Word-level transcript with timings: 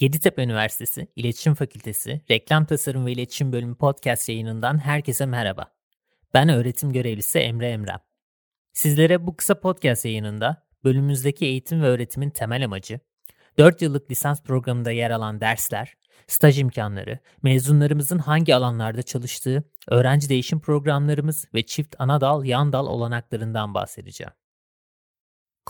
Yeditepe 0.00 0.42
Üniversitesi 0.42 1.08
İletişim 1.16 1.54
Fakültesi 1.54 2.20
Reklam 2.30 2.64
Tasarım 2.64 3.06
ve 3.06 3.12
İletişim 3.12 3.52
Bölümü 3.52 3.76
podcast 3.76 4.28
yayınından 4.28 4.78
herkese 4.78 5.26
merhaba. 5.26 5.66
Ben 6.34 6.48
öğretim 6.48 6.92
görevlisi 6.92 7.38
Emre 7.38 7.70
Emrem. 7.70 7.98
Sizlere 8.72 9.26
bu 9.26 9.36
kısa 9.36 9.60
podcast 9.60 10.04
yayınında 10.04 10.66
bölümümüzdeki 10.84 11.46
eğitim 11.46 11.82
ve 11.82 11.86
öğretimin 11.86 12.30
temel 12.30 12.64
amacı, 12.64 13.00
4 13.58 13.82
yıllık 13.82 14.10
lisans 14.10 14.42
programında 14.42 14.90
yer 14.90 15.10
alan 15.10 15.40
dersler, 15.40 15.94
staj 16.26 16.58
imkanları, 16.58 17.18
mezunlarımızın 17.42 18.18
hangi 18.18 18.54
alanlarda 18.54 19.02
çalıştığı, 19.02 19.64
öğrenci 19.88 20.28
değişim 20.28 20.60
programlarımız 20.60 21.46
ve 21.54 21.66
çift 21.66 21.94
ana 21.98 22.20
dal 22.20 22.44
yan 22.44 22.72
dal 22.72 22.86
olanaklarından 22.86 23.74
bahsedeceğim. 23.74 24.32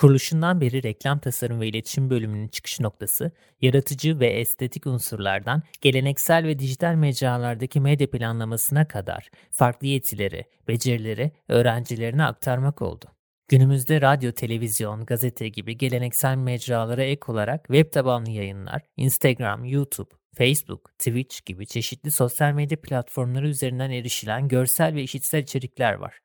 Kuruluşundan 0.01 0.61
beri 0.61 0.83
reklam 0.83 1.19
tasarım 1.19 1.61
ve 1.61 1.69
iletişim 1.69 2.11
bölümünün 2.11 2.49
çıkış 2.49 2.81
noktası, 2.81 3.33
yaratıcı 3.61 4.21
ve 4.21 4.27
estetik 4.27 4.87
unsurlardan 4.87 5.63
geleneksel 5.81 6.45
ve 6.45 6.59
dijital 6.59 6.95
mecralardaki 6.95 7.81
medya 7.81 8.11
planlamasına 8.11 8.89
kadar 8.89 9.31
farklı 9.51 9.87
yetileri, 9.87 10.45
becerileri 10.69 11.33
öğrencilerine 11.49 12.25
aktarmak 12.25 12.83
oldu. 12.83 13.05
Günümüzde 13.49 14.01
radyo, 14.01 14.33
televizyon, 14.33 15.07
gazete 15.07 15.49
gibi 15.49 15.79
geleneksel 15.79 16.37
mecralara 16.37 17.03
ek 17.03 17.33
olarak 17.33 17.65
web 17.67 17.93
tabanlı 17.93 18.31
yayınlar, 18.31 18.83
Instagram, 18.97 19.65
YouTube, 19.65 20.11
Facebook, 20.39 20.99
Twitch 20.99 21.47
gibi 21.47 21.67
çeşitli 21.67 22.11
sosyal 22.11 22.53
medya 22.53 22.81
platformları 22.81 23.49
üzerinden 23.49 23.91
erişilen 23.91 24.49
görsel 24.49 24.95
ve 24.95 25.03
işitsel 25.03 25.43
içerikler 25.43 25.93
var. 25.93 26.21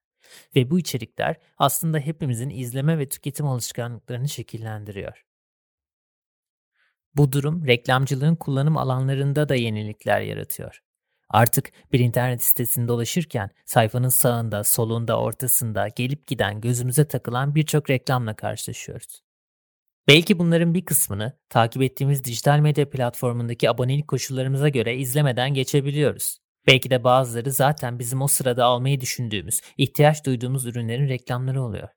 Ve 0.56 0.72
bu 0.72 0.80
içerikler 0.80 1.36
aslında 1.58 2.00
hepimizin 2.00 2.50
izleme 2.50 3.00
ve 3.00 3.10
tüketim 3.10 3.48
alışkanlıklarını 3.48 4.30
şekillendiriyor. 4.30 5.26
Bu 7.16 7.32
durum 7.32 7.68
reklamcılığın 7.68 8.36
kullanım 8.36 8.78
alanlarında 8.78 9.50
da 9.50 9.56
yenilikler 9.56 10.22
yaratıyor. 10.22 10.82
Artık 11.30 11.72
bir 11.92 12.00
internet 12.00 12.44
sitesinde 12.44 12.88
dolaşırken 12.88 13.50
sayfanın 13.66 14.10
sağında, 14.10 14.64
solunda, 14.64 15.20
ortasında 15.20 15.88
gelip 15.88 16.28
giden 16.28 16.62
gözümüze 16.62 17.08
takılan 17.08 17.56
birçok 17.56 17.90
reklamla 17.90 18.36
karşılaşıyoruz. 18.36 19.22
Belki 20.08 20.40
bunların 20.40 20.74
bir 20.74 20.86
kısmını 20.86 21.34
takip 21.50 21.82
ettiğimiz 21.82 22.24
dijital 22.24 22.60
medya 22.60 22.90
platformundaki 22.90 23.70
abonelik 23.70 24.08
koşullarımıza 24.08 24.70
göre 24.70 24.98
izlemeden 24.98 25.54
geçebiliyoruz. 25.54 26.38
Belki 26.68 26.90
de 26.90 27.04
bazıları 27.04 27.52
zaten 27.52 28.00
bizim 28.00 28.22
o 28.22 28.28
sırada 28.28 28.66
almayı 28.66 29.02
düşündüğümüz, 29.02 29.62
ihtiyaç 29.78 30.26
duyduğumuz 30.26 30.66
ürünlerin 30.66 31.10
reklamları 31.10 31.62
oluyor. 31.62 31.90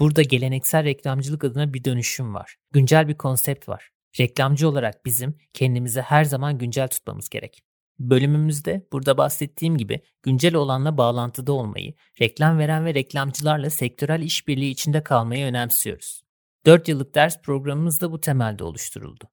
Burada 0.00 0.22
geleneksel 0.22 0.84
reklamcılık 0.84 1.44
adına 1.44 1.74
bir 1.74 1.84
dönüşüm 1.84 2.34
var. 2.34 2.56
Güncel 2.72 3.08
bir 3.08 3.14
konsept 3.14 3.68
var. 3.68 3.90
Reklamcı 4.20 4.68
olarak 4.68 5.06
bizim 5.06 5.38
kendimizi 5.52 6.00
her 6.00 6.24
zaman 6.24 6.58
güncel 6.58 6.88
tutmamız 6.88 7.28
gerek. 7.28 7.62
Bölümümüzde 7.98 8.86
burada 8.92 9.18
bahsettiğim 9.18 9.76
gibi 9.76 10.00
güncel 10.22 10.54
olanla 10.54 10.98
bağlantıda 10.98 11.52
olmayı, 11.52 11.94
reklam 12.20 12.58
veren 12.58 12.84
ve 12.84 12.94
reklamcılarla 12.94 13.70
sektörel 13.70 14.22
işbirliği 14.22 14.70
içinde 14.70 15.02
kalmayı 15.02 15.46
önemsiyoruz. 15.46 16.22
4 16.66 16.88
yıllık 16.88 17.14
ders 17.14 17.42
programımız 17.42 18.00
da 18.00 18.12
bu 18.12 18.20
temelde 18.20 18.64
oluşturuldu. 18.64 19.24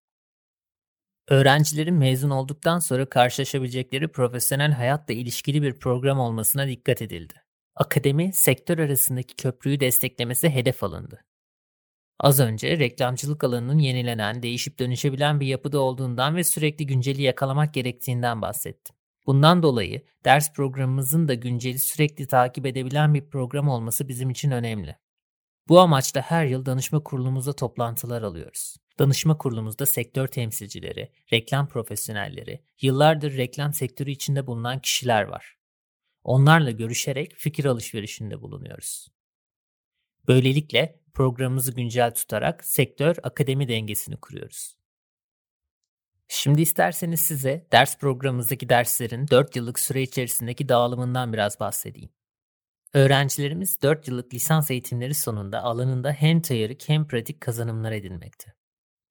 Öğrencilerin 1.30 1.96
mezun 1.96 2.30
olduktan 2.30 2.80
sonra 2.80 3.10
karşılaşabilecekleri 3.10 4.08
profesyonel 4.08 4.72
hayatla 4.72 5.14
ilişkili 5.14 5.62
bir 5.62 5.80
program 5.80 6.20
olmasına 6.20 6.68
dikkat 6.68 7.02
edildi. 7.02 7.34
Akademi, 7.76 8.34
sektör 8.34 8.80
arasındaki 8.80 9.36
köprüyü 9.36 9.80
desteklemesi 9.80 10.50
hedef 10.50 10.84
alındı. 10.84 11.24
Az 12.20 12.40
önce 12.40 12.80
reklamcılık 12.80 13.44
alanının 13.44 13.78
yenilenen, 13.78 14.44
değişip 14.44 14.80
dönüşebilen 14.80 15.40
bir 15.40 15.48
yapıda 15.48 15.80
olduğundan 15.80 16.36
ve 16.36 16.44
sürekli 16.44 16.86
günceli 16.88 17.22
yakalamak 17.22 17.74
gerektiğinden 17.74 18.42
bahsettim. 18.42 18.96
Bundan 19.26 19.64
dolayı 19.64 20.02
ders 20.26 20.54
programımızın 20.54 21.28
da 21.28 21.34
günceli 21.34 21.80
sürekli 21.80 22.28
takip 22.28 22.66
edebilen 22.66 23.14
bir 23.14 23.30
program 23.30 23.70
olması 23.70 24.08
bizim 24.08 24.30
için 24.30 24.52
önemli. 24.52 24.96
Bu 25.68 25.80
amaçla 25.80 26.22
her 26.22 26.46
yıl 26.46 26.66
danışma 26.66 27.04
kurulumuzda 27.04 27.54
toplantılar 27.54 28.22
alıyoruz. 28.22 28.76
Danışma 29.00 29.38
kurulumuzda 29.38 29.86
sektör 29.86 30.28
temsilcileri, 30.28 31.12
reklam 31.34 31.68
profesyonelleri, 31.68 32.64
yıllardır 32.82 33.38
reklam 33.38 33.74
sektörü 33.74 34.12
içinde 34.12 34.48
bulunan 34.48 34.80
kişiler 34.80 35.24
var. 35.24 35.58
Onlarla 36.24 36.72
görüşerek 36.72 37.34
fikir 37.36 37.66
alışverişinde 37.66 38.42
bulunuyoruz. 38.42 39.08
Böylelikle 40.28 41.00
programımızı 41.14 41.74
güncel 41.74 42.16
tutarak 42.16 42.66
sektör 42.66 43.16
akademi 43.24 43.68
dengesini 43.68 44.18
kuruyoruz. 44.18 44.78
Şimdi 46.28 46.62
isterseniz 46.62 47.22
size 47.22 47.68
ders 47.72 47.98
programımızdaki 47.98 48.70
derslerin 48.70 49.28
4 49.28 49.56
yıllık 49.56 49.80
süre 49.80 50.02
içerisindeki 50.02 50.70
dağılımından 50.70 51.34
biraz 51.34 51.60
bahsedeyim. 51.60 52.10
Öğrencilerimiz 52.94 53.82
4 53.82 54.08
yıllık 54.08 54.34
lisans 54.34 54.72
eğitimleri 54.72 55.14
sonunda 55.14 55.62
alanında 55.62 56.12
hem 56.12 56.42
teorik 56.42 56.90
hem 56.90 57.08
pratik 57.08 57.42
kazanımlar 57.42 57.92
edinmekte. 57.92 58.57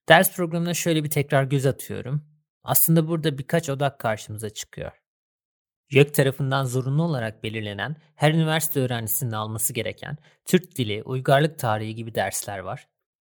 Ders 0.09 0.37
programına 0.37 0.75
şöyle 0.75 1.05
bir 1.05 1.11
tekrar 1.11 1.44
göz 1.44 1.67
atıyorum. 1.67 2.25
Aslında 2.62 3.09
burada 3.09 3.39
birkaç 3.39 3.69
odak 3.71 4.00
karşımıza 4.00 4.50
çıkıyor. 4.50 4.93
YÖK 5.91 6.15
tarafından 6.15 6.65
zorunlu 6.65 7.03
olarak 7.03 7.43
belirlenen 7.43 7.97
her 8.15 8.33
üniversite 8.33 8.81
öğrencisinin 8.81 9.33
alması 9.33 9.72
gereken 9.72 10.17
Türk 10.44 10.77
Dili, 10.77 11.03
Uygarlık 11.03 11.59
Tarihi 11.59 11.94
gibi 11.94 12.15
dersler 12.15 12.59
var. 12.59 12.89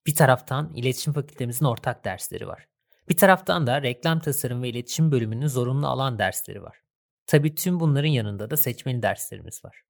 Bir 0.07 0.15
taraftan 0.15 0.73
iletişim 0.75 1.13
fakültemizin 1.13 1.65
ortak 1.65 2.05
dersleri 2.05 2.47
var. 2.47 2.67
Bir 3.09 3.17
taraftan 3.17 3.67
da 3.67 3.81
reklam 3.81 4.19
tasarım 4.19 4.63
ve 4.63 4.69
iletişim 4.69 5.11
bölümünün 5.11 5.47
zorunlu 5.47 5.87
alan 5.87 6.19
dersleri 6.19 6.63
var. 6.63 6.77
Tabii 7.27 7.55
tüm 7.55 7.79
bunların 7.79 8.09
yanında 8.09 8.49
da 8.49 8.57
seçmeli 8.57 9.01
derslerimiz 9.01 9.65
var. 9.65 9.81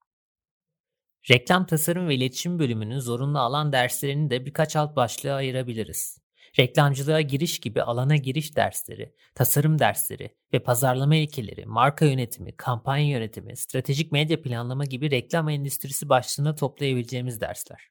Reklam 1.30 1.66
tasarım 1.66 2.08
ve 2.08 2.16
iletişim 2.16 2.60
bölümünün 2.60 3.00
zorunlu 3.00 3.40
alan 3.40 3.72
derslerini 3.72 4.30
de 4.30 4.46
birkaç 4.46 4.76
alt 4.76 4.96
başlığa 4.96 5.36
ayırabiliriz. 5.36 6.29
Reklamcılığa 6.60 7.22
giriş 7.22 7.60
gibi 7.60 7.84
alana 7.84 8.16
giriş 8.16 8.56
dersleri, 8.56 9.14
tasarım 9.36 9.80
dersleri 9.80 10.36
ve 10.54 10.60
pazarlama 10.60 11.16
ilkeleri, 11.16 11.66
marka 11.66 12.06
yönetimi, 12.06 12.56
kampanya 12.56 13.10
yönetimi, 13.10 13.58
stratejik 13.58 14.12
medya 14.12 14.42
planlama 14.42 14.86
gibi 14.86 15.12
reklam 15.12 15.50
endüstrisi 15.50 16.10
başlığına 16.10 16.56
toplayabileceğimiz 16.56 17.42
dersler. 17.42 17.90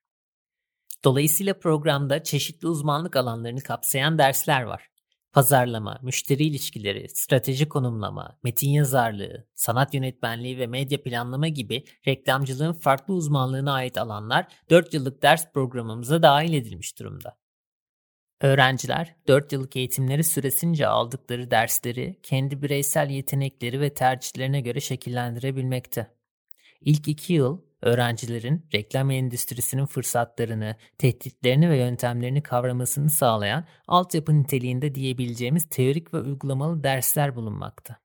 Dolayısıyla 1.05 1.59
programda 1.59 2.23
çeşitli 2.23 2.69
uzmanlık 2.69 3.17
alanlarını 3.17 3.61
kapsayan 3.61 4.19
dersler 4.19 4.63
var 4.63 4.89
pazarlama, 5.33 5.99
müşteri 6.03 6.45
ilişkileri, 6.45 7.09
strateji 7.09 7.69
konumlama, 7.69 8.39
metin 8.43 8.71
yazarlığı, 8.71 9.47
sanat 9.55 9.95
yönetmenliği 9.95 10.59
ve 10.59 10.67
medya 10.67 11.03
planlama 11.03 11.49
gibi 11.49 11.85
reklamcılığın 12.07 12.73
farklı 12.73 13.15
uzmanlığına 13.15 13.73
ait 13.73 13.99
alanlar 13.99 14.47
4 14.71 14.95
yıllık 14.95 15.23
ders 15.23 15.53
programımıza 15.53 16.23
dahil 16.23 16.53
edilmiş 16.53 16.99
durumda. 16.99 17.39
Öğrenciler 18.41 19.15
4 19.29 19.53
yıllık 19.53 19.77
eğitimleri 19.77 20.25
süresince 20.25 20.87
aldıkları 20.87 21.51
dersleri 21.51 22.21
kendi 22.23 22.63
bireysel 22.63 23.11
yetenekleri 23.11 23.81
ve 23.81 23.95
tercihlerine 23.95 24.61
göre 24.61 24.81
şekillendirebilmekte. 24.81 26.11
İlk 26.81 27.09
2 27.09 27.33
yıl 27.33 27.63
öğrencilerin 27.83 28.67
reklam 28.75 29.11
endüstrisinin 29.11 29.87
fırsatlarını, 29.87 30.77
tehditlerini 30.99 31.71
ve 31.71 31.77
yöntemlerini 31.79 32.43
kavramasını 32.43 33.11
sağlayan 33.11 33.67
altyapı 33.89 34.43
niteliğinde 34.43 34.95
diyebileceğimiz 34.95 35.69
teorik 35.69 36.15
ve 36.15 36.19
uygulamalı 36.19 36.85
dersler 36.85 37.37
bulunmakta. 37.37 37.97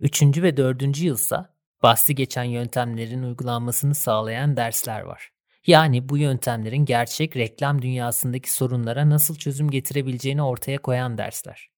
Üçüncü 0.00 0.42
ve 0.42 0.56
dördüncü 0.56 1.06
yılsa 1.06 1.54
bahsi 1.82 2.14
geçen 2.14 2.44
yöntemlerin 2.44 3.22
uygulanmasını 3.22 3.94
sağlayan 3.94 4.56
dersler 4.56 5.00
var. 5.00 5.32
Yani 5.66 6.08
bu 6.08 6.18
yöntemlerin 6.18 6.84
gerçek 6.84 7.36
reklam 7.36 7.82
dünyasındaki 7.82 8.52
sorunlara 8.52 9.10
nasıl 9.10 9.34
çözüm 9.34 9.70
getirebileceğini 9.70 10.42
ortaya 10.42 10.78
koyan 10.78 11.18
dersler. 11.18 11.70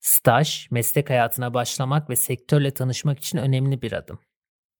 Staj, 0.00 0.68
meslek 0.70 1.10
hayatına 1.10 1.54
başlamak 1.54 2.10
ve 2.10 2.16
sektörle 2.16 2.70
tanışmak 2.70 3.18
için 3.18 3.38
önemli 3.38 3.82
bir 3.82 3.92
adım. 3.92 4.18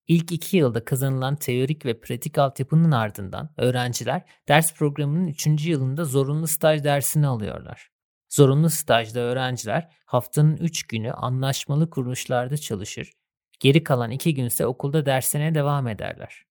İlk 0.09 0.33
iki 0.33 0.57
yılda 0.57 0.85
kazanılan 0.85 1.37
teorik 1.37 1.87
ve 1.87 2.01
pratik 2.01 2.39
altyapının 2.39 2.93
ardından 2.93 3.55
öğrenciler 3.57 4.23
ders 4.49 4.75
programının 4.75 5.27
üçüncü 5.27 5.71
yılında 5.71 6.05
zorunlu 6.05 6.47
staj 6.47 6.85
dersini 6.85 7.27
alıyorlar. 7.27 7.91
Zorunlu 8.29 8.71
stajda 8.71 9.21
öğrenciler 9.21 9.89
haftanın 10.05 10.57
üç 10.57 10.87
günü 10.87 11.13
anlaşmalı 11.13 11.91
kuruluşlarda 11.91 12.57
çalışır, 12.57 13.13
geri 13.61 13.85
kalan 13.85 14.11
iki 14.11 14.35
günse 14.35 14.67
okulda 14.67 15.07
dersine 15.07 15.55
devam 15.55 15.89
ederler. 15.89 16.52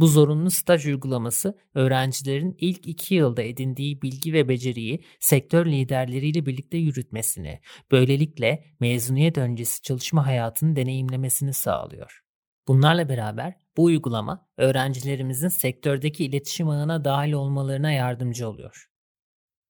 Bu 0.00 0.06
zorunlu 0.06 0.50
staj 0.50 0.86
uygulaması 0.86 1.58
öğrencilerin 1.74 2.56
ilk 2.58 2.86
iki 2.86 3.14
yılda 3.14 3.42
edindiği 3.42 4.02
bilgi 4.02 4.32
ve 4.32 4.48
beceriyi 4.48 5.04
sektör 5.20 5.66
liderleriyle 5.66 6.46
birlikte 6.46 6.78
yürütmesini, 6.78 7.60
böylelikle 7.92 8.64
mezuniyet 8.80 9.38
öncesi 9.38 9.82
çalışma 9.82 10.26
hayatını 10.26 10.76
deneyimlemesini 10.76 11.52
sağlıyor. 11.52 12.20
Bunlarla 12.68 13.08
beraber 13.08 13.54
bu 13.76 13.84
uygulama 13.84 14.48
öğrencilerimizin 14.56 15.48
sektördeki 15.48 16.24
iletişim 16.24 16.68
ağına 16.68 17.04
dahil 17.04 17.32
olmalarına 17.32 17.92
yardımcı 17.92 18.48
oluyor. 18.48 18.90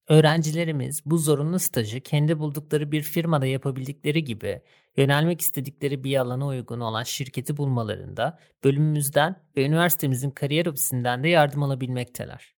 Öğrencilerimiz 0.08 1.02
bu 1.06 1.18
zorunlu 1.18 1.58
stajı 1.58 2.00
kendi 2.00 2.38
buldukları 2.38 2.92
bir 2.92 3.02
firmada 3.02 3.46
yapabildikleri 3.46 4.24
gibi 4.24 4.62
yönelmek 4.96 5.40
istedikleri 5.40 6.04
bir 6.04 6.16
alana 6.16 6.46
uygun 6.46 6.80
olan 6.80 7.02
şirketi 7.02 7.56
bulmalarında 7.56 8.38
bölümümüzden 8.64 9.36
ve 9.56 9.66
üniversitemizin 9.66 10.30
kariyer 10.30 10.66
ofisinden 10.66 11.24
de 11.24 11.28
yardım 11.28 11.62
alabilmekteler. 11.62 12.54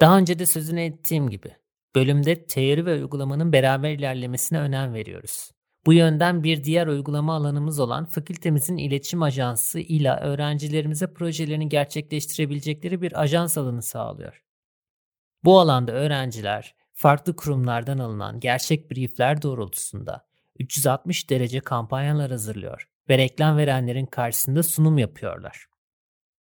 Daha 0.00 0.18
önce 0.18 0.38
de 0.38 0.46
sözünü 0.46 0.80
ettiğim 0.80 1.30
gibi 1.30 1.56
bölümde 1.94 2.46
teori 2.46 2.86
ve 2.86 2.94
uygulamanın 2.94 3.52
beraber 3.52 3.90
ilerlemesine 3.90 4.60
önem 4.60 4.94
veriyoruz. 4.94 5.50
Bu 5.86 5.92
yönden 5.92 6.44
bir 6.44 6.64
diğer 6.64 6.86
uygulama 6.86 7.34
alanımız 7.34 7.80
olan 7.80 8.04
fakültemizin 8.04 8.76
iletişim 8.76 9.22
ajansı 9.22 9.80
ile 9.80 10.10
öğrencilerimize 10.10 11.12
projelerini 11.12 11.68
gerçekleştirebilecekleri 11.68 13.02
bir 13.02 13.22
ajans 13.22 13.58
alanı 13.58 13.82
sağlıyor. 13.82 14.42
Bu 15.44 15.60
alanda 15.60 15.92
öğrenciler 15.92 16.74
farklı 16.92 17.36
kurumlardan 17.36 17.98
alınan 17.98 18.40
gerçek 18.40 18.90
briefler 18.90 19.42
doğrultusunda 19.42 20.27
360 20.58 21.30
derece 21.30 21.60
kampanyalar 21.60 22.30
hazırlıyor 22.30 22.88
ve 23.08 23.18
reklam 23.18 23.56
verenlerin 23.56 24.06
karşısında 24.06 24.62
sunum 24.62 24.98
yapıyorlar. 24.98 25.66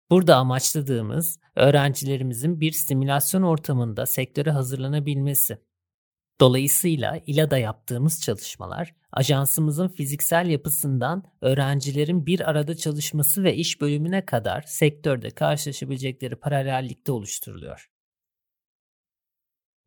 Burada 0.09 0.35
amaçladığımız 0.35 1.39
öğrencilerimizin 1.55 2.61
bir 2.61 2.71
simülasyon 2.71 3.41
ortamında 3.41 4.05
sektöre 4.05 4.51
hazırlanabilmesi. 4.51 5.57
Dolayısıyla 6.39 7.21
İLA'da 7.25 7.57
yaptığımız 7.57 8.21
çalışmalar 8.21 8.95
ajansımızın 9.11 9.87
fiziksel 9.87 10.47
yapısından 10.47 11.23
öğrencilerin 11.41 12.25
bir 12.25 12.49
arada 12.49 12.75
çalışması 12.75 13.43
ve 13.43 13.55
iş 13.55 13.81
bölümüne 13.81 14.25
kadar 14.25 14.61
sektörde 14.61 15.29
karşılaşabilecekleri 15.29 16.35
paralellikte 16.35 17.11
oluşturuluyor. 17.11 17.89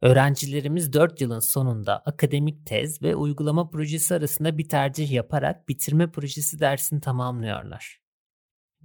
Öğrencilerimiz 0.02 0.92
4 0.92 1.20
yılın 1.20 1.40
sonunda 1.40 1.98
akademik 1.98 2.66
tez 2.66 3.02
ve 3.02 3.16
uygulama 3.16 3.70
projesi 3.70 4.14
arasında 4.14 4.58
bir 4.58 4.68
tercih 4.68 5.10
yaparak 5.10 5.68
bitirme 5.68 6.10
projesi 6.10 6.60
dersini 6.60 7.00
tamamlıyorlar. 7.00 8.00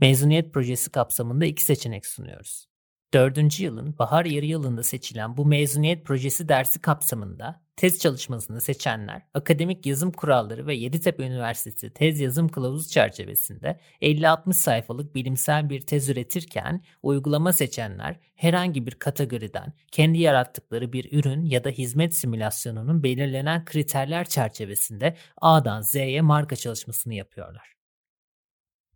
Mezuniyet 0.01 0.53
projesi 0.53 0.91
kapsamında 0.91 1.45
iki 1.45 1.63
seçenek 1.63 2.05
sunuyoruz. 2.05 2.65
Dördüncü 3.13 3.63
yılın 3.63 3.97
bahar 3.99 4.25
yarı 4.25 4.45
yılında 4.45 4.83
seçilen 4.83 5.37
bu 5.37 5.45
mezuniyet 5.45 6.05
projesi 6.05 6.49
dersi 6.49 6.81
kapsamında 6.81 7.64
tez 7.77 7.99
çalışmasını 7.99 8.61
seçenler 8.61 9.21
akademik 9.33 9.85
yazım 9.85 10.11
kuralları 10.11 10.67
ve 10.67 10.75
Yeditepe 10.75 11.23
Üniversitesi 11.23 11.89
tez 11.89 12.19
yazım 12.19 12.49
kılavuzu 12.49 12.89
çerçevesinde 12.89 13.79
50-60 14.01 14.53
sayfalık 14.53 15.15
bilimsel 15.15 15.69
bir 15.69 15.81
tez 15.81 16.09
üretirken 16.09 16.81
uygulama 17.03 17.53
seçenler 17.53 18.19
herhangi 18.35 18.85
bir 18.85 18.95
kategoriden 18.95 19.73
kendi 19.91 20.19
yarattıkları 20.19 20.93
bir 20.93 21.19
ürün 21.19 21.45
ya 21.45 21.63
da 21.63 21.69
hizmet 21.69 22.15
simülasyonunun 22.15 23.03
belirlenen 23.03 23.65
kriterler 23.65 24.25
çerçevesinde 24.25 25.15
A'dan 25.41 25.81
Z'ye 25.81 26.21
marka 26.21 26.55
çalışmasını 26.55 27.13
yapıyorlar. 27.13 27.75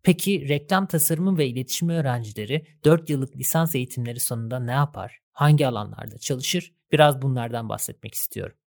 Peki 0.04 0.50
reklam 0.50 0.86
tasarımı 0.86 1.38
ve 1.38 1.48
iletişimi 1.48 1.94
öğrencileri 1.94 2.66
4 2.86 3.10
yıllık 3.10 3.36
lisans 3.36 3.76
eğitimleri 3.76 4.20
sonunda 4.20 4.60
ne 4.60 4.72
yapar? 4.72 5.20
Hangi 5.32 5.68
alanlarda 5.68 6.18
çalışır? 6.18 6.74
Biraz 6.92 7.22
bunlardan 7.22 7.70
bahsetmek 7.70 8.14
istiyorum. 8.14 8.59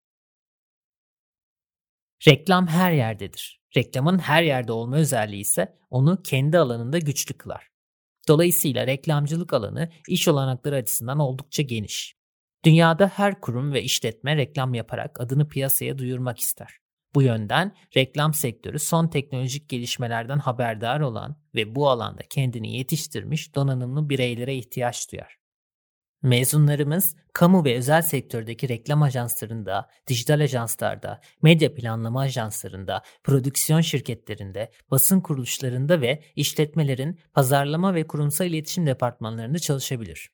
Reklam 2.28 2.68
her 2.68 2.92
yerdedir. 2.92 3.62
Reklamın 3.78 4.20
her 4.20 4.44
yerde 4.44 4.72
olma 4.72 4.96
özelliği 4.96 5.42
ise 5.42 5.78
onu 5.90 6.22
kendi 6.24 6.58
alanında 6.58 7.00
güçlü 7.00 7.38
kılar. 7.38 7.68
Dolayısıyla 8.28 8.88
reklamcılık 8.88 9.54
alanı 9.54 9.90
iş 10.08 10.28
olanakları 10.28 10.76
açısından 10.76 11.20
oldukça 11.20 11.64
geniş. 11.64 12.16
Dünyada 12.66 13.08
her 13.08 13.42
kurum 13.42 13.74
ve 13.74 13.84
işletme 13.84 14.38
reklam 14.38 14.74
yaparak 14.74 15.22
adını 15.22 15.48
piyasaya 15.48 15.98
duyurmak 15.98 16.40
ister. 16.40 16.78
Bu 17.16 17.22
yönden 17.22 17.76
reklam 17.98 18.34
sektörü 18.34 18.80
son 18.80 19.08
teknolojik 19.08 19.70
gelişmelerden 19.70 20.40
haberdar 20.40 21.00
olan 21.00 21.36
ve 21.56 21.76
bu 21.76 21.90
alanda 21.90 22.22
kendini 22.30 22.78
yetiştirmiş 22.78 23.56
donanımlı 23.56 24.10
bireylere 24.10 24.56
ihtiyaç 24.56 25.12
duyar. 25.12 25.41
Mezunlarımız 26.24 27.16
kamu 27.34 27.66
ve 27.66 27.78
özel 27.78 28.02
sektördeki 28.02 28.70
reklam 28.70 29.02
ajanslarında, 29.02 29.90
dijital 30.08 30.40
ajanslarda, 30.40 31.22
medya 31.42 31.74
planlama 31.74 32.22
ajanslarında, 32.22 33.02
prodüksiyon 33.24 33.82
şirketlerinde, 33.82 34.72
basın 34.92 35.22
kuruluşlarında 35.22 36.02
ve 36.02 36.24
işletmelerin 36.36 37.20
pazarlama 37.34 37.94
ve 37.96 38.08
kurumsal 38.08 38.48
iletişim 38.48 38.86
departmanlarında 38.86 39.60
çalışabilir. 39.60 40.30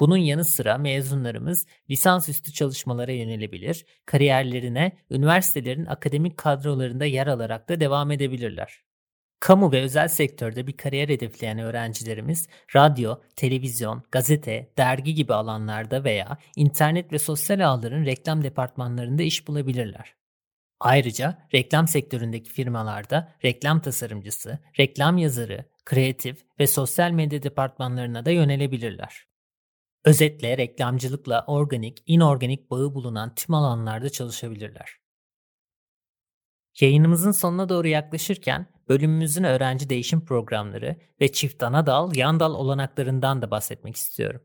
Bunun 0.00 0.16
yanı 0.16 0.44
sıra 0.44 0.78
mezunlarımız 0.78 1.66
lisansüstü 1.90 2.52
çalışmalara 2.52 3.12
yönelebilir, 3.12 3.86
kariyerlerine 4.06 4.92
üniversitelerin 5.10 5.86
akademik 5.86 6.36
kadrolarında 6.36 7.04
yer 7.04 7.26
alarak 7.26 7.68
da 7.68 7.80
devam 7.80 8.10
edebilirler. 8.10 8.85
Kamu 9.46 9.72
ve 9.72 9.82
özel 9.82 10.08
sektörde 10.08 10.66
bir 10.66 10.76
kariyer 10.76 11.08
hedefleyen 11.08 11.58
öğrencilerimiz 11.58 12.48
radyo, 12.76 13.20
televizyon, 13.36 14.02
gazete, 14.12 14.72
dergi 14.78 15.14
gibi 15.14 15.34
alanlarda 15.34 16.04
veya 16.04 16.38
internet 16.56 17.12
ve 17.12 17.18
sosyal 17.18 17.60
ağların 17.60 18.04
reklam 18.04 18.44
departmanlarında 18.44 19.22
iş 19.22 19.48
bulabilirler. 19.48 20.14
Ayrıca 20.80 21.48
reklam 21.54 21.88
sektöründeki 21.88 22.50
firmalarda 22.50 23.32
reklam 23.44 23.80
tasarımcısı, 23.80 24.58
reklam 24.78 25.18
yazarı, 25.18 25.64
kreatif 25.84 26.44
ve 26.60 26.66
sosyal 26.66 27.10
medya 27.10 27.42
departmanlarına 27.42 28.24
da 28.24 28.30
yönelebilirler. 28.30 29.26
Özetle 30.04 30.58
reklamcılıkla 30.58 31.44
organik, 31.46 32.02
inorganik 32.06 32.70
bağı 32.70 32.94
bulunan 32.94 33.34
tüm 33.34 33.54
alanlarda 33.54 34.10
çalışabilirler. 34.10 35.05
Yayınımızın 36.80 37.32
sonuna 37.32 37.68
doğru 37.68 37.88
yaklaşırken 37.88 38.66
bölümümüzün 38.88 39.44
öğrenci 39.44 39.88
değişim 39.88 40.24
programları 40.24 40.96
ve 41.20 41.32
çift 41.32 41.62
ana 41.62 41.86
dal, 41.86 42.16
yan 42.16 42.40
dal 42.40 42.54
olanaklarından 42.54 43.42
da 43.42 43.50
bahsetmek 43.50 43.96
istiyorum. 43.96 44.40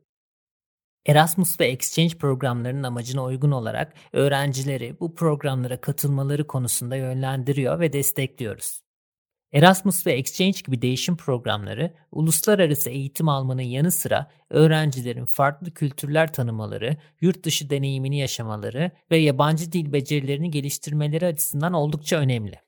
Erasmus 1.06 1.60
ve 1.60 1.66
Exchange 1.66 2.18
programlarının 2.18 2.84
amacına 2.84 3.24
uygun 3.24 3.52
olarak 3.52 3.94
öğrencileri 4.14 5.00
bu 5.00 5.16
programlara 5.16 5.82
katılmaları 5.82 6.48
konusunda 6.48 6.96
yönlendiriyor 6.96 7.80
ve 7.80 7.94
destekliyoruz. 7.94 8.82
Erasmus 9.54 10.08
ve 10.08 10.14
Exchange 10.14 10.60
gibi 10.66 10.82
değişim 10.82 11.18
programları 11.18 11.94
uluslararası 12.12 12.90
eğitim 12.90 13.30
almanın 13.30 13.62
yanı 13.62 13.92
sıra 13.92 14.32
öğrencilerin 14.50 15.26
farklı 15.26 15.74
kültürler 15.74 16.34
tanımaları, 16.34 16.98
yurt 17.22 17.44
dışı 17.44 17.70
deneyimini 17.70 18.20
yaşamaları 18.20 18.92
ve 19.12 19.18
yabancı 19.18 19.72
dil 19.72 19.94
becerilerini 19.94 20.52
geliştirmeleri 20.52 21.26
açısından 21.26 21.74
oldukça 21.74 22.18
önemli. 22.18 22.60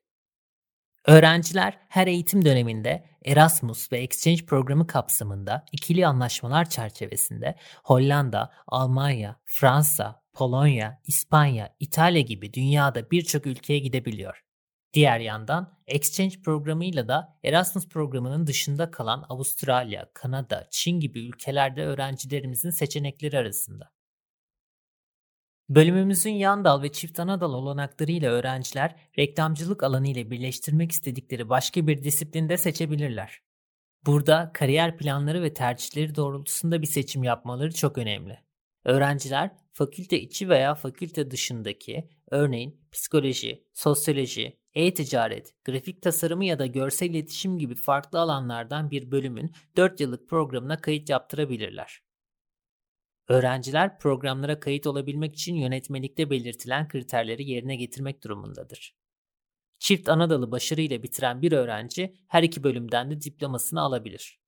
Öğrenciler 1.07 1.77
her 1.89 2.07
eğitim 2.07 2.45
döneminde 2.45 3.03
Erasmus 3.25 3.91
ve 3.91 3.97
Exchange 3.97 4.45
programı 4.45 4.87
kapsamında 4.87 5.65
ikili 5.71 6.07
anlaşmalar 6.07 6.69
çerçevesinde 6.69 7.55
Hollanda, 7.83 8.51
Almanya, 8.67 9.39
Fransa, 9.45 10.23
Polonya, 10.33 11.01
İspanya, 11.07 11.75
İtalya 11.79 12.21
gibi 12.21 12.53
dünyada 12.53 13.11
birçok 13.11 13.45
ülkeye 13.45 13.79
gidebiliyor. 13.79 14.42
Diğer 14.93 15.19
yandan 15.19 15.79
Exchange 15.88 16.41
programıyla 16.41 17.07
da 17.07 17.39
Erasmus 17.43 17.89
programının 17.89 18.47
dışında 18.47 18.91
kalan 18.91 19.25
Avustralya, 19.29 20.09
Kanada, 20.13 20.67
Çin 20.71 21.00
gibi 21.00 21.27
ülkelerde 21.27 21.85
öğrencilerimizin 21.85 22.69
seçenekleri 22.69 23.38
arasında. 23.38 23.91
Bölümümüzün 25.69 26.31
yan 26.31 26.65
dal 26.65 26.81
ve 26.81 26.91
çift 26.91 27.19
ana 27.19 27.41
dal 27.41 27.53
olanaklarıyla 27.53 28.31
öğrenciler 28.31 28.95
reklamcılık 29.17 29.83
alanı 29.83 30.07
ile 30.07 30.31
birleştirmek 30.31 30.91
istedikleri 30.91 31.50
başka 31.50 31.88
bir 31.88 32.03
disiplinde 32.03 32.57
seçebilirler. 32.57 33.41
Burada 34.05 34.51
kariyer 34.53 34.97
planları 34.97 35.43
ve 35.43 35.53
tercihleri 35.53 36.15
doğrultusunda 36.15 36.81
bir 36.81 36.88
seçim 36.88 37.23
yapmaları 37.23 37.73
çok 37.73 37.97
önemli. 37.97 38.39
Öğrenciler 38.85 39.51
fakülte 39.71 40.21
içi 40.21 40.50
veya 40.50 40.75
fakülte 40.75 41.31
dışındaki 41.31 42.09
örneğin 42.31 42.88
psikoloji, 42.91 43.67
sosyoloji, 43.73 44.62
e-ticaret, 44.75 45.53
grafik 45.65 46.01
tasarımı 46.01 46.45
ya 46.45 46.59
da 46.59 46.65
görsel 46.65 47.09
iletişim 47.09 47.57
gibi 47.57 47.75
farklı 47.75 48.19
alanlardan 48.19 48.91
bir 48.91 49.11
bölümün 49.11 49.51
4 49.77 49.99
yıllık 49.99 50.29
programına 50.29 50.81
kayıt 50.81 51.09
yaptırabilirler. 51.09 52.03
Öğrenciler 53.27 53.99
programlara 53.99 54.59
kayıt 54.59 54.87
olabilmek 54.87 55.33
için 55.35 55.55
yönetmelikte 55.55 56.29
belirtilen 56.29 56.87
kriterleri 56.87 57.49
yerine 57.49 57.75
getirmek 57.75 58.23
durumundadır. 58.23 58.95
Çift 59.79 60.09
anadalı 60.09 60.51
başarıyla 60.51 61.03
bitiren 61.03 61.41
bir 61.41 61.51
öğrenci 61.51 62.15
her 62.27 62.43
iki 62.43 62.63
bölümden 62.63 63.11
de 63.11 63.21
diplomasını 63.21 63.81
alabilir. 63.81 64.39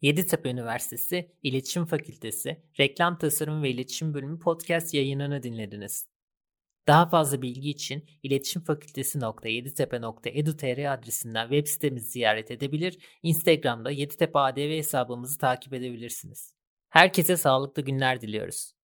Yeditepe 0.00 0.50
Üniversitesi 0.50 1.32
İletişim 1.42 1.86
Fakültesi 1.86 2.62
Reklam 2.80 3.18
Tasarım 3.18 3.62
ve 3.62 3.70
İletişim 3.70 4.14
Bölümü 4.14 4.38
podcast 4.38 4.94
yayınını 4.94 5.42
dinlediniz. 5.42 6.17
Daha 6.88 7.08
fazla 7.08 7.42
bilgi 7.42 7.70
için 7.70 8.04
iletişimfakültesi.yeditepe.edu.tr 8.22 10.92
adresinden 10.92 11.48
web 11.48 11.66
sitemizi 11.66 12.10
ziyaret 12.10 12.50
edebilir, 12.50 12.98
Instagram'da 13.22 13.90
Yeditepe 13.90 14.38
ADV 14.38 14.76
hesabımızı 14.76 15.38
takip 15.38 15.72
edebilirsiniz. 15.72 16.54
Herkese 16.88 17.36
sağlıklı 17.36 17.82
günler 17.82 18.20
diliyoruz. 18.20 18.77